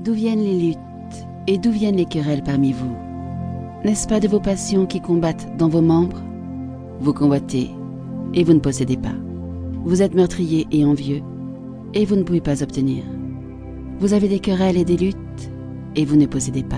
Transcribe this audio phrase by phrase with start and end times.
[0.00, 0.78] d'où viennent les luttes
[1.46, 2.94] et d'où viennent les querelles parmi vous?
[3.84, 6.22] N'est-ce pas de vos passions qui combattent dans vos membres?
[7.00, 7.70] Vous convoitez
[8.34, 9.14] et vous ne possédez pas.
[9.84, 11.22] Vous êtes meurtrier et envieux
[11.94, 13.04] et vous ne pouvez pas obtenir.
[14.00, 15.50] Vous avez des querelles et des luttes
[15.96, 16.76] et vous ne possédez pas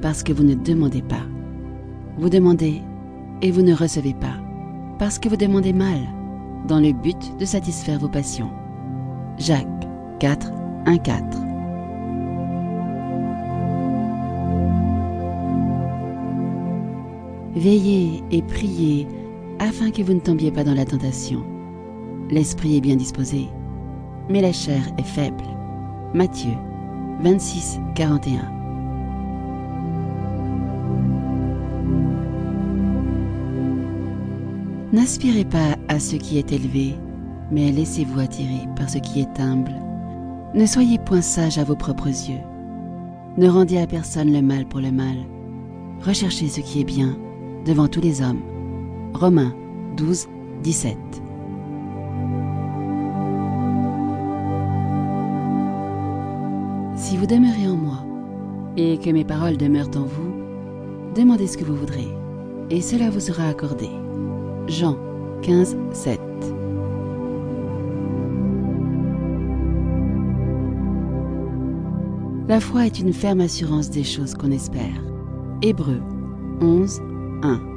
[0.00, 1.24] parce que vous ne demandez pas.
[2.18, 2.82] Vous demandez
[3.40, 4.36] et vous ne recevez pas
[4.98, 5.98] parce que vous demandez mal
[6.68, 8.50] dans le but de satisfaire vos passions.
[9.38, 9.66] Jacques
[10.20, 10.50] 4,
[10.86, 11.41] 1, 4.
[17.54, 19.06] Veillez et priez
[19.58, 21.44] afin que vous ne tombiez pas dans la tentation.
[22.30, 23.48] L'esprit est bien disposé,
[24.30, 25.44] mais la chair est faible.
[26.14, 26.52] Matthieu
[27.20, 28.40] 26, 41.
[34.92, 36.94] N'aspirez pas à ce qui est élevé,
[37.50, 39.72] mais laissez-vous attirer par ce qui est humble.
[40.54, 42.40] Ne soyez point sage à vos propres yeux.
[43.36, 45.16] Ne rendez à personne le mal pour le mal.
[46.04, 47.16] Recherchez ce qui est bien
[47.64, 48.40] devant tous les hommes.
[49.14, 49.54] Romains
[49.96, 50.28] 12,
[50.62, 50.96] 17.
[56.96, 58.04] Si vous demeurez en moi
[58.76, 60.32] et que mes paroles demeurent en vous,
[61.14, 62.08] demandez ce que vous voudrez,
[62.70, 63.88] et cela vous sera accordé.
[64.66, 64.96] Jean
[65.42, 66.20] 15, 7.
[72.48, 75.02] La foi est une ferme assurance des choses qu'on espère.
[75.62, 76.00] Hébreu
[76.60, 77.00] 11,
[77.42, 77.72] 1.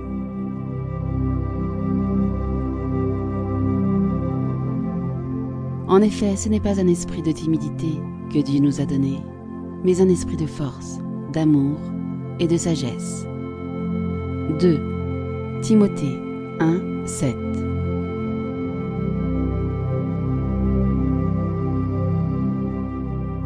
[5.87, 8.01] En effet, ce n'est pas un esprit de timidité
[8.33, 9.19] que Dieu nous a donné,
[9.83, 10.99] mais un esprit de force,
[11.31, 11.77] d'amour
[12.39, 13.25] et de sagesse.
[14.59, 15.61] 2.
[15.61, 16.19] Timothée
[16.59, 17.35] 1, 7.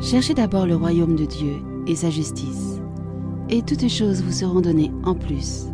[0.02, 2.82] Cherchez d'abord le royaume de Dieu et sa justice,
[3.50, 5.66] et toutes choses vous seront données en plus.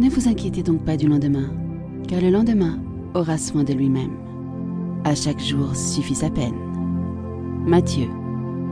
[0.00, 1.50] Ne vous inquiétez donc pas du lendemain,
[2.08, 2.78] car le lendemain
[3.12, 4.12] aura soin de lui-même.
[5.04, 6.54] À chaque jour suffit sa peine.
[7.66, 8.06] Matthieu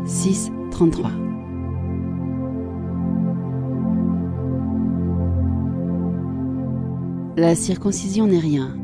[0.07, 1.11] 6, 33.
[7.37, 8.75] La circoncision n'est rien,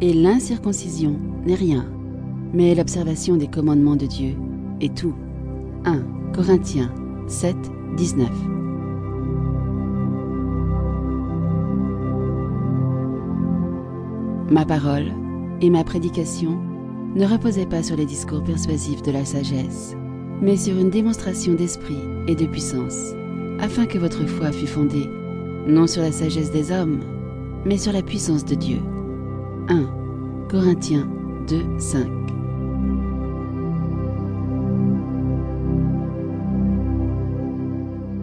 [0.00, 1.84] et l'incirconcision n'est rien,
[2.54, 4.34] mais l'observation des commandements de Dieu
[4.80, 5.14] est tout.
[5.84, 6.00] 1
[6.32, 6.90] Corinthiens
[7.28, 7.54] 7,
[7.98, 8.51] 19.
[14.50, 15.12] Ma parole
[15.60, 16.58] et ma prédication
[17.14, 19.96] ne reposaient pas sur les discours persuasifs de la sagesse,
[20.40, 23.12] mais sur une démonstration d'esprit et de puissance,
[23.60, 25.08] afin que votre foi fût fondée
[25.66, 27.00] non sur la sagesse des hommes,
[27.64, 28.78] mais sur la puissance de Dieu.
[29.68, 29.86] 1
[30.50, 31.08] Corinthiens
[31.48, 32.06] 2, 5.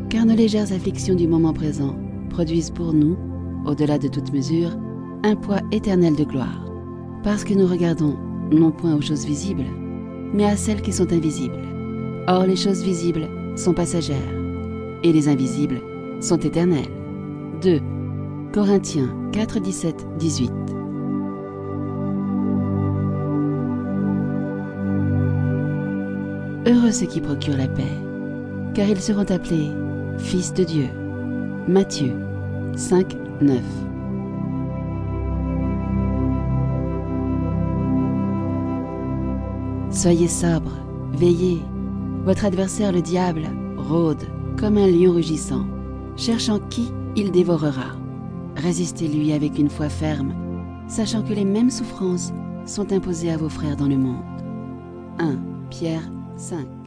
[0.10, 1.96] Car nos légères afflictions du moment présent
[2.30, 3.18] produisent pour nous,
[3.66, 4.72] au-delà de toute mesure,
[5.24, 6.66] un poids éternel de gloire,
[7.24, 8.18] parce que nous regardons
[8.52, 9.66] non point aux choses visibles,
[10.34, 11.60] mais à celles qui sont invisibles.
[12.28, 14.18] Or les choses visibles sont passagères,
[15.04, 15.82] et les invisibles
[16.22, 16.92] sont éternelles.
[17.62, 17.82] 2
[18.54, 20.52] Corinthiens 4, 17, 18.
[26.68, 27.84] Heureux ceux qui procurent la paix,
[28.74, 29.72] car ils seront appelés
[30.18, 30.88] fils de Dieu.
[31.68, 32.14] Matthieu
[32.76, 33.89] 5, 9.
[39.92, 40.72] Soyez sobre,
[41.14, 41.62] veillez.
[42.24, 44.24] Votre adversaire le diable rôde
[44.58, 45.66] comme un lion rugissant,
[46.16, 47.96] cherchant qui il dévorera.
[48.56, 50.34] Résistez-lui avec une foi ferme,
[50.88, 52.32] sachant que les mêmes souffrances
[52.66, 54.24] sont imposées à vos frères dans le monde.
[55.18, 55.38] 1
[55.70, 56.04] Pierre
[56.36, 56.79] 5